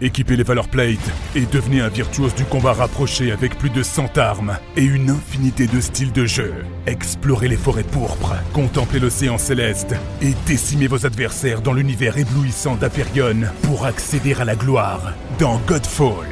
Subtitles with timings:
[0.00, 4.16] Équipez les Valor Plate et devenez un virtuose du combat rapproché avec plus de 100
[4.16, 6.54] armes et une infinité de styles de jeu.
[6.86, 13.40] Explorez les forêts pourpres, contemplez l'océan céleste et décimez vos adversaires dans l'univers éblouissant d'Aperion
[13.62, 16.28] pour accéder à la gloire dans Godfall.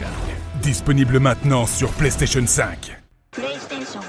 [0.62, 2.96] Disponible maintenant sur PlayStation 5.
[3.32, 4.00] PlayStation.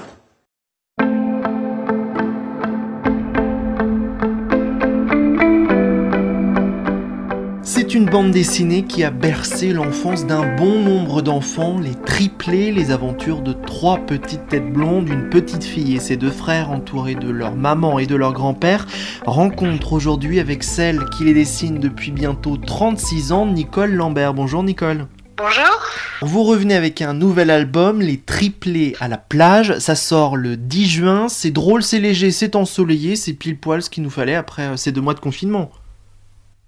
[7.98, 13.42] Une bande dessinée qui a bercé l'enfance d'un bon nombre d'enfants, les triplés, les aventures
[13.42, 17.56] de trois petites têtes blondes, une petite fille et ses deux frères entourés de leur
[17.56, 18.86] maman et de leur grand-père,
[19.26, 24.36] rencontrent aujourd'hui avec celle qui les dessine depuis bientôt 36 ans, Nicole Lambert.
[24.36, 25.08] Bonjour Nicole.
[25.36, 25.82] Bonjour.
[26.22, 29.80] Vous revenez avec un nouvel album, Les Triplés à la plage.
[29.80, 31.30] Ça sort le 10 juin.
[31.30, 33.16] C'est drôle, c'est léger, c'est ensoleillé.
[33.16, 35.72] C'est pile poil ce qu'il nous fallait après euh, ces deux mois de confinement.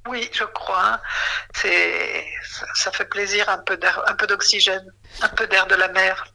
[0.08, 0.99] Oui, je crois.
[1.55, 2.26] C'est,
[2.76, 4.85] ça, fait plaisir, un peu d'air, un peu d'oxygène,
[5.21, 6.26] un peu d'air de la mer.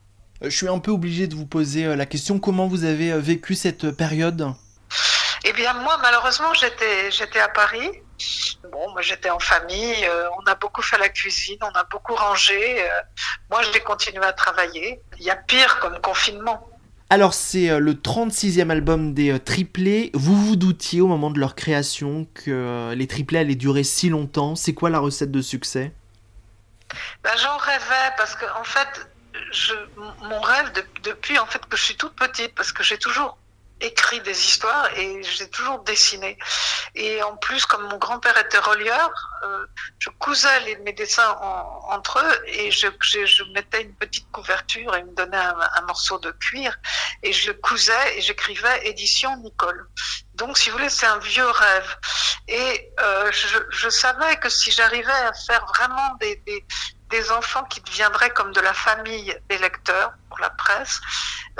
[0.42, 3.12] Euh, Je suis un peu obligé de vous poser euh, la question comment vous avez
[3.12, 4.53] euh, vécu cette période?
[5.44, 7.91] Eh bien, moi, malheureusement, j'étais, j'étais à Paris.
[8.70, 10.05] Bon, moi, j'étais en famille.
[10.06, 12.83] euh, on a beaucoup fait la cuisine, on a beaucoup rangé.
[12.83, 12.88] euh,
[13.50, 15.03] moi, j'ai continué à travailler.
[15.19, 16.69] Il y a pire comme confinement.
[17.10, 20.10] Alors c'est euh, le 36e album des euh, triplés.
[20.14, 24.08] Vous vous doutiez au moment de leur création que euh, les triplés allaient durer si
[24.08, 24.56] longtemps.
[24.56, 25.92] C'est quoi la recette de succès?
[27.22, 29.08] Ben, j'en rêvais parce que, en fait,
[29.52, 29.75] je,
[30.28, 33.36] mon rêve de- depuis en fait que je suis toute petite, parce que j'ai toujours
[33.80, 36.38] écrit des histoires et j'ai toujours dessiné.
[36.94, 39.10] Et en plus, comme mon grand-père était relieur,
[39.45, 39.67] euh,
[39.98, 42.87] je cousais mes dessins en- entre eux et je,
[43.53, 46.77] mettais une petite couverture et me donnait un, morceau de cuir
[47.23, 49.89] et je cousais et j'écrivais édition Nicole.
[50.34, 51.97] Donc, si vous voulez, c'est un vieux rêve.
[52.48, 53.31] Et euh,
[53.70, 56.42] je, savais que si j'arrivais à faire vraiment des,
[57.11, 61.00] des, enfants qui deviendraient comme de la famille des lecteurs pour la presse,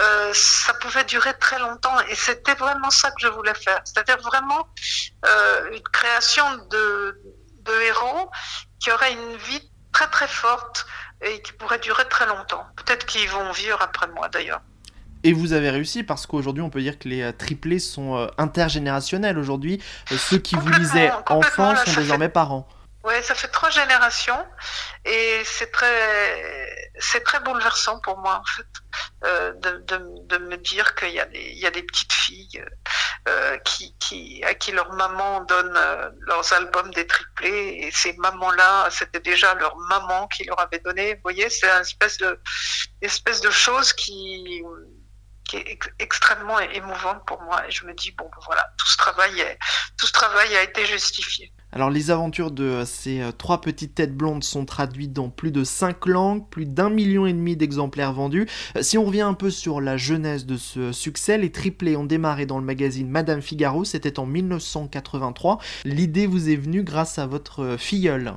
[0.01, 1.99] euh, ça pouvait durer très longtemps.
[2.09, 3.81] Et c'était vraiment ça que je voulais faire.
[3.84, 4.69] C'est-à-dire vraiment
[5.73, 7.19] une création de,
[7.64, 8.30] de héros
[8.80, 10.86] qui auraient une vie très très forte
[11.22, 12.66] et qui pourrait durer très longtemps.
[12.76, 14.60] Peut-être qu'ils vont vivre après moi d'ailleurs.
[15.22, 18.26] Et vous avez réussi parce qu'aujourd'hui on peut dire que les euh, triplés sont euh,
[18.36, 19.38] intergénérationnels.
[19.38, 19.80] Aujourd'hui,
[20.12, 22.69] euh, ceux qui vous lisaient enfants sont désormais parents.
[23.04, 24.47] Ouais, ça fait trois générations
[25.04, 28.66] et c'est très, c'est très bouleversant pour moi en fait
[29.25, 32.12] euh, de, de, de me dire qu'il y a des, il y a des petites
[32.14, 32.64] filles
[33.28, 38.14] euh, qui, qui, à qui leur maman donne euh, leurs albums des triplés et ces
[38.14, 41.14] mamans-là, c'était déjà leur maman qui leur avait donné.
[41.16, 42.41] Vous voyez, c'est une espèce de,
[43.03, 44.62] une espèce de chose qui
[45.49, 48.87] qui est ex- extrêmement émouvante pour moi et je me dis bon ben voilà tout
[50.06, 51.53] ce travail a été justifié.
[51.72, 55.65] Alors les aventures de ces euh, trois petites têtes blondes sont traduites dans plus de
[55.65, 58.49] 5 langues, plus d'un million et demi d'exemplaires vendus.
[58.77, 62.05] Euh, Si on revient un peu sur la genèse de ce succès, les triplés ont
[62.05, 65.59] démarré dans le magazine Madame Figaro, c'était en 1983.
[65.84, 68.34] L'idée vous est venue grâce à votre euh, filleule.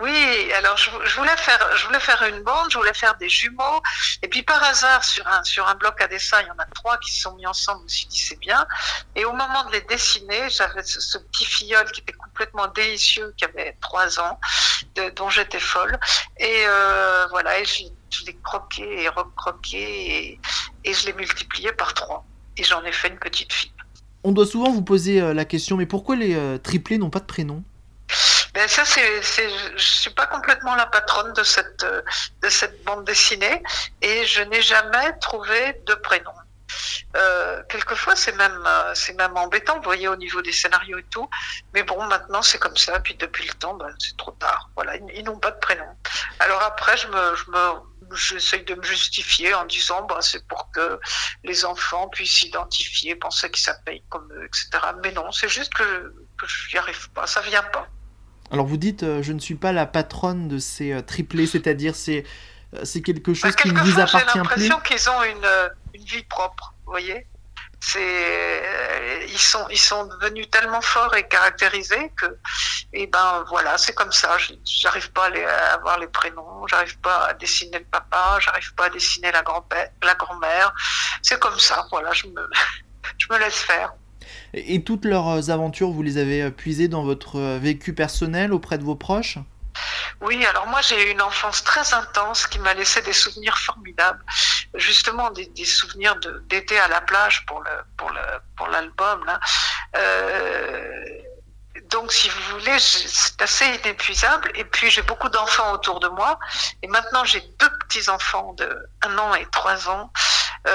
[0.00, 3.82] Oui, alors je, voulais faire, je voulais faire une bande, je voulais faire des jumeaux,
[4.22, 7.12] et puis par hasard sur un bloc à dessin, il y en a trois qui
[7.12, 7.80] se sont mis ensemble.
[7.80, 8.64] Je me suis dit c'est bien.
[9.16, 13.44] Et au moment de les dessiner, j'avais ce, petit filleul qui était complètement délicieux, qui
[13.44, 14.38] avait trois ans,
[15.16, 15.98] dont j'étais folle.
[16.38, 20.40] Et euh, voilà, je l'ai croqué et recroqué et,
[20.84, 22.24] et je l'ai multiplié par trois.
[22.56, 23.72] Et j'en ai fait une petite fille.
[24.24, 27.20] On doit souvent vous poser euh, la question, mais pourquoi les euh, triplés n'ont pas
[27.20, 27.62] de prénom?
[28.58, 31.86] Ben ça, je suis pas complètement la patronne de cette,
[32.42, 33.62] de cette bande dessinée
[34.02, 36.32] et je n'ai jamais trouvé de prénom.
[37.16, 41.30] Euh, quelquefois, c'est même, c'est même embêtant, vous voyez, au niveau des scénarios et tout.
[41.72, 42.98] Mais bon, maintenant, c'est comme ça.
[42.98, 44.68] Puis depuis le temps, ben, c'est trop tard.
[44.74, 45.86] Voilà, ils, n'ont pas de prénom.
[46.40, 50.72] Alors après, je me, je me, j'essaye de me justifier en disant, bah, c'est pour
[50.72, 50.98] que
[51.44, 54.68] les enfants puissent s'identifier, penser qu'ils s'appellent comme eux, etc.
[55.04, 57.28] Mais non, c'est juste que, que je n'y arrive pas.
[57.28, 57.86] Ça vient pas.
[58.50, 61.94] Alors vous dites, euh, je ne suis pas la patronne de ces euh, triplés, c'est-à-dire
[61.94, 62.24] c'est
[62.74, 64.38] euh, c'est quelque chose Bah, qui ne vous j'ai appartient plus.
[64.68, 65.46] l'impression qu'ils ont une,
[65.94, 67.26] une vie propre, vous voyez.
[67.80, 68.62] C'est,
[69.28, 72.26] ils sont, ils sont devenus tellement forts et caractérisés que,
[72.92, 74.36] et ben voilà, c'est comme ça.
[74.66, 78.74] J'arrive pas à, les- à avoir les prénoms, j'arrive pas à dessiner le papa, j'arrive
[78.74, 80.74] pas à dessiner la grand-père, la grand-mère.
[81.22, 82.12] C'est comme ça, voilà.
[82.12, 82.48] Je me,
[83.18, 83.92] je me laisse faire.
[84.54, 88.52] Et toutes leurs euh, aventures, vous les avez euh, puisées dans votre euh, vécu personnel
[88.52, 89.38] auprès de vos proches?
[90.20, 94.24] Oui, alors moi j'ai eu une enfance très intense qui m'a laissé des souvenirs formidables,
[94.74, 96.16] justement des, souvenirs
[96.48, 98.20] d'été à la plage pour le pour le
[98.56, 99.24] pour l'album
[101.90, 104.50] donc, si vous voulez, c'est assez inépuisable.
[104.56, 106.38] Et puis, j'ai beaucoup d'enfants autour de moi.
[106.82, 108.68] Et maintenant, j'ai deux petits-enfants de
[109.02, 110.12] un an et trois ans.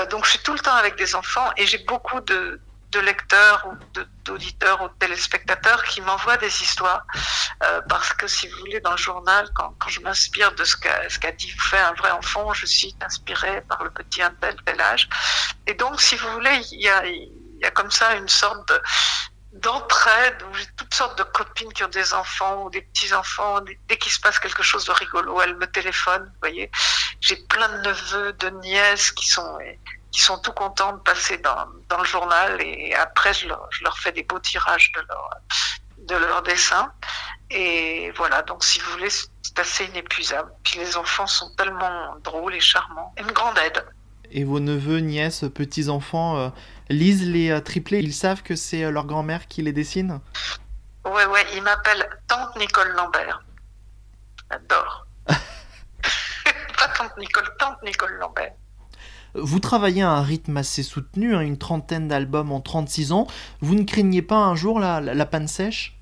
[0.10, 2.60] Donc, je suis tout le temps avec des enfants et j'ai beaucoup de,
[2.94, 7.06] de lecteurs ou d'auditeurs ou de téléspectateurs qui m'envoient des histoires.
[7.64, 11.32] Euh, parce que, si vous voulez, dans le journal, quand, je m'inspire de ce qu'a
[11.32, 15.10] dit fait un vrai enfant, je suis inspirée par le petit un tel, tel âge.
[15.68, 18.82] Et donc, si vous voulez, il y a, y a comme ça une sorte de
[19.54, 23.62] d'entraide, où j'ai toutes sortes de copines qui ont des enfants ou des petits-enfants.
[23.88, 26.72] Dès qu'il se passe quelque chose de rigolo, elles me téléphonent, voyez.
[27.22, 29.58] J'ai plein de neveux, de nièces qui sont,
[30.12, 33.98] qui sont tout contents de passer dans, dans le journal et après, je leur, leur
[34.00, 35.30] fais des beaux tirages de leur,
[36.00, 36.92] de leurs dessins.
[37.52, 40.52] Et voilà, donc si vous voulez, c'est assez inépuisable.
[40.64, 43.14] Puis les enfants sont tellement drôles et charmants.
[43.20, 43.86] Une grande aide.
[44.32, 46.50] Et vos neveux, nièces, petits-enfants euh,
[46.90, 50.20] lisent les euh, triplés Ils savent que c'est euh, leur grand-mère qui les dessine
[51.06, 53.44] Ouais, ouais, ils m'appellent Tante Nicole Lambert.
[54.50, 55.06] J'adore.
[55.28, 58.54] Pas Tante Nicole, Tante Nicole Lambert.
[59.36, 63.28] Vous travaillez à un rythme assez soutenu, hein, une trentaine d'albums en 36 ans.
[63.62, 65.98] Vous ne craignez pas un jour la, la, la panne sèche?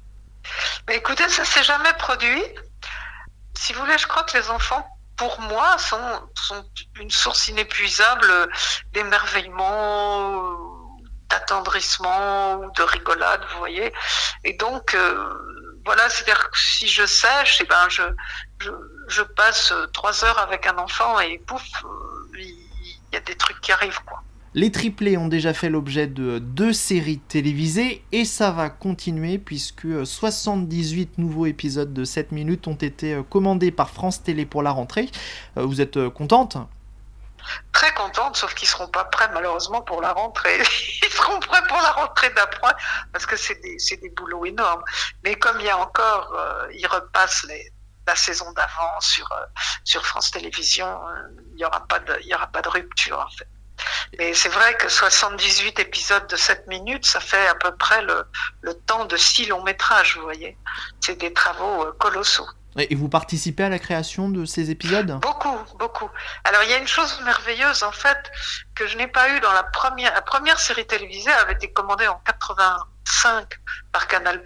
[0.87, 2.43] Mais écoutez, ça s'est jamais produit.
[3.53, 4.85] Si vous voulez, je crois que les enfants
[5.21, 6.65] pour moi, sont, sont
[6.99, 8.27] une source inépuisable
[8.91, 10.70] d'émerveillement,
[11.59, 13.93] ou de rigolade, vous voyez.
[14.43, 15.33] Et donc, euh,
[15.85, 21.19] voilà, c'est-à-dire que si je sèche, eh ben je, passe trois heures avec un enfant
[21.19, 21.63] et pouf,
[22.37, 24.21] il y a des trucs qui arrivent, quoi.
[24.53, 30.05] Les triplés ont déjà fait l'objet de deux séries télévisées et ça va continuer puisque
[30.05, 35.09] 78 nouveaux épisodes de 7 minutes ont été commandés par France Télé pour la rentrée.
[35.55, 36.57] Vous êtes contente?
[37.81, 40.59] Très contente, sauf qu'ils seront pas prêts malheureusement pour la rentrée.
[41.01, 42.75] Ils seront prêts pour la rentrée d'après
[43.11, 44.83] parce que c'est des, des boulots énormes.
[45.23, 47.47] Mais comme il y a encore, euh, ils repassent
[48.05, 49.45] la saison d'avant sur, euh,
[49.83, 50.95] sur France Télévisions,
[51.53, 53.47] il n'y aura, pas de, aura pas de rupture en fait.
[54.19, 58.25] Mais c'est vrai que 78 épisodes de 7 minutes, ça fait à peu près le,
[58.61, 60.55] le temps de 6 longs métrages, vous voyez.
[60.99, 62.47] C'est des travaux euh, colossaux.
[62.77, 65.19] Et vous participez à la création de ces épisodes?
[65.21, 66.09] Beaucoup, beaucoup.
[66.45, 68.31] Alors il y a une chose merveilleuse en fait
[68.75, 70.13] que je n'ai pas eu dans la première.
[70.13, 73.47] La première série télévisée avait été commandée en 85
[73.91, 74.41] par Canal+.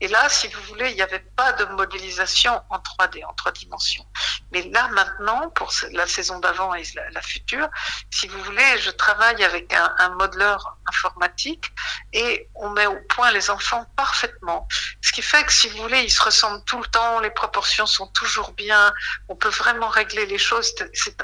[0.00, 3.52] Et là, si vous voulez, il n'y avait pas de modélisation en 3D, en trois
[3.52, 4.06] dimensions.
[4.52, 7.68] Mais là, maintenant, pour la saison d'avant et la, future,
[8.10, 11.72] si vous voulez, je travaille avec un, un, modeleur informatique
[12.12, 14.68] et on met au point les enfants parfaitement.
[15.00, 17.86] Ce qui fait que, si vous voulez, ils se ressemblent tout le temps, les proportions
[17.86, 18.92] sont toujours bien,
[19.28, 20.74] on peut vraiment régler les choses.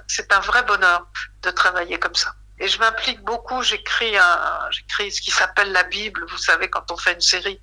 [0.09, 1.07] C'est un vrai bonheur
[1.43, 2.30] de travailler comme ça.
[2.61, 3.63] Et je m'implique beaucoup.
[3.63, 4.15] J'écris
[4.71, 6.27] j'écris ce qui s'appelle la Bible.
[6.29, 7.61] Vous savez, quand on fait une série,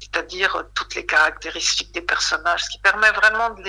[0.00, 3.62] c'est-à-dire toutes les caractéristiques des personnages, ce qui permet vraiment de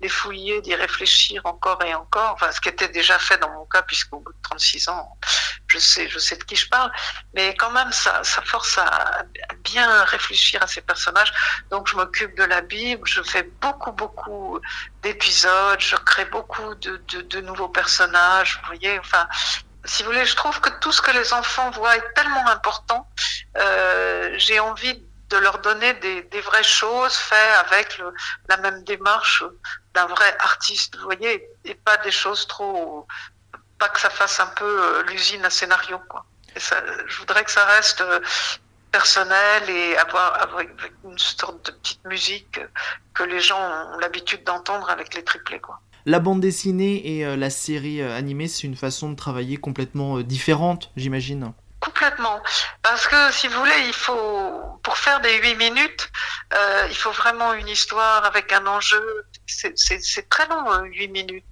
[0.00, 2.32] les, fouiller, d'y réfléchir encore et encore.
[2.32, 5.16] Enfin, ce qui était déjà fait dans mon cas, puisqu'au bout de 36 ans,
[5.68, 6.90] je sais, je sais de qui je parle.
[7.34, 9.24] Mais quand même, ça, force à,
[9.62, 11.32] bien réfléchir à ces personnages.
[11.70, 13.06] Donc, je m'occupe de la Bible.
[13.06, 14.60] Je fais beaucoup, beaucoup
[15.02, 15.80] d'épisodes.
[15.80, 18.58] Je crée beaucoup de, de, de nouveaux personnages.
[18.62, 19.28] Vous voyez, enfin,
[19.84, 23.08] si vous voulez, je trouve que tout ce que les enfants voient est tellement important.
[23.56, 28.00] Euh, J'ai envie de leur donner des, vraies choses faites avec
[28.48, 29.44] la même démarche
[29.94, 33.06] d'un vrai artiste, vous voyez, et pas des choses trop,
[33.78, 36.24] pas que ça fasse un peu l'usine à scénario, quoi.
[36.56, 38.04] Je voudrais que ça reste
[38.92, 40.62] personnel et avoir, avoir
[41.04, 42.60] une sorte de petite musique
[43.12, 45.80] que les gens ont l'habitude d'entendre avec les triplés, quoi.
[46.06, 50.18] La bande dessinée et euh, la série euh, animée, c'est une façon de travailler complètement
[50.18, 51.54] euh, différente, j'imagine.
[51.80, 52.42] Complètement.
[52.82, 56.10] Parce que si vous voulez, il faut, pour faire des 8 minutes,
[56.88, 59.26] il faut vraiment une histoire avec un enjeu.
[59.46, 61.44] C'est très long, 8 minutes.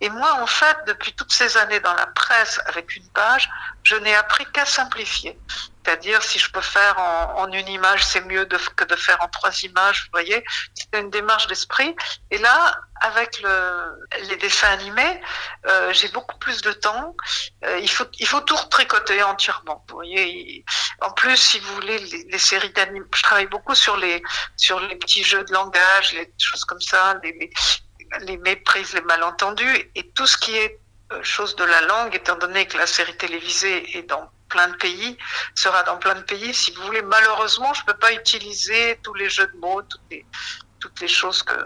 [0.00, 3.50] Et moi, en fait, depuis toutes ces années dans la presse avec une page,
[3.82, 5.36] je n'ai appris qu'à simplifier.
[5.84, 9.50] C'est-à-dire, si je peux faire en, une image, c'est mieux que de faire en trois
[9.62, 10.44] images, vous voyez.
[10.74, 11.94] C'est une démarche d'esprit.
[12.30, 15.20] Et là, avec le, les dessins animés,
[15.66, 17.16] euh, j'ai beaucoup plus de temps.
[17.64, 20.64] Euh, il, faut, il faut tout retricoter entièrement, vous voyez.
[21.00, 24.22] En plus, si vous voulez, les, séries d'animés, je travaille beaucoup sur les,
[24.56, 30.08] sur les petits jeux de langage, les choses comme ça, les, méprises, les malentendus, et
[30.10, 30.78] tout ce qui est
[31.22, 35.16] chose de la langue, étant donné que la série télévisée est dans plein de pays,
[35.54, 36.54] sera dans plein de pays.
[36.54, 40.24] Si vous voulez, malheureusement, je peux pas utiliser tous les jeux de mots, toutes les,
[40.78, 41.58] toutes les choses que,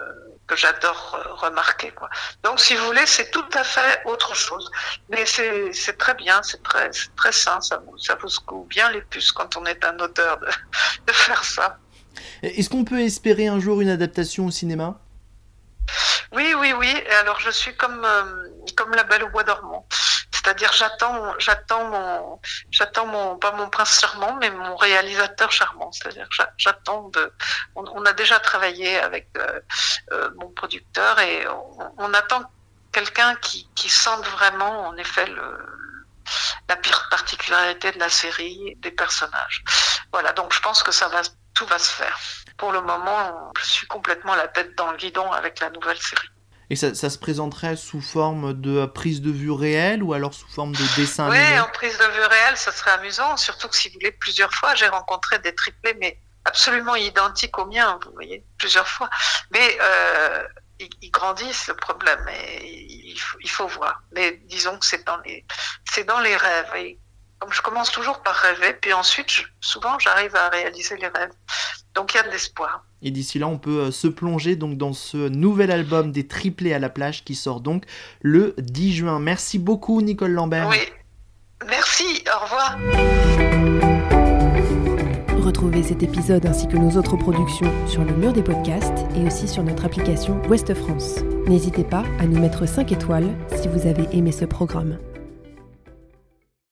[0.47, 1.91] que j'adore remarquer.
[1.91, 2.09] Quoi.
[2.43, 4.71] Donc, si vous voulez, c'est tout à fait autre chose.
[5.09, 9.01] Mais c'est très bien, c'est très, très sain, ça vous, ça vous secoue bien les
[9.01, 10.47] puces quand on est un auteur de,
[11.07, 11.77] de faire ça.
[12.41, 14.99] Est-ce qu'on peut espérer un jour une adaptation au cinéma?
[16.33, 16.93] Oui, oui, oui.
[17.21, 19.76] Alors je suis comme, euh, comme la Belle au bois dormant.
[20.47, 22.39] C'est-à-dire j'attends, j'attends mon,
[22.71, 25.91] j'attends mon, pas mon prince charmant, mais mon réalisateur charmant.
[25.91, 27.33] C'est-à-dire j'attends de.
[27.75, 29.59] On, a déjà travaillé avec euh,
[30.13, 31.45] euh, mon producteur et
[31.97, 32.49] on, attend
[32.93, 35.25] quelqu'un qui, sente vraiment, en effet,
[36.69, 39.65] la pire particularité de la série, des personnages.
[40.13, 41.23] Voilà, donc je pense que ça va,
[41.55, 42.17] tout va se faire.
[42.57, 46.29] Pour le moment, je suis complètement la tête dans le guidon avec la nouvelle série.
[46.69, 50.73] Et ça, se présenterait sous forme de prise de vue réelle ou alors sous forme
[50.73, 53.37] de dessin Oui, en prise de vue réelle, ça serait amusant.
[53.37, 57.65] Surtout que si vous voulez, plusieurs fois, j'ai rencontré des triplés, mais absolument identiques aux
[57.65, 59.09] miens, vous voyez, plusieurs fois.
[59.51, 60.43] Mais euh,
[61.01, 64.01] ils, grandissent, le problème, et il faut, il faut voir.
[64.11, 65.45] Mais disons que c'est dans les,
[65.89, 66.71] c'est dans les rêves.
[66.75, 66.99] Et
[67.39, 69.29] comme je commence toujours par rêver, puis ensuite,
[69.61, 71.31] souvent, j'arrive à réaliser les rêves.
[71.93, 72.83] Donc il y a de l'espoir.
[73.01, 76.73] Et d'ici là, on peut euh, se plonger donc dans ce nouvel album des triplés
[76.73, 77.83] à la plage qui sort donc
[78.21, 79.19] le 10 juin.
[79.19, 80.67] Merci beaucoup, Nicole Lambert.
[80.69, 80.79] Oui,
[81.67, 82.77] merci, au revoir.
[85.39, 89.47] Retrouvez cet épisode ainsi que nos autres productions sur le mur des podcasts et aussi
[89.47, 91.19] sur notre application Ouest France.
[91.47, 94.97] N'hésitez pas à nous mettre 5 étoiles si vous avez aimé ce programme.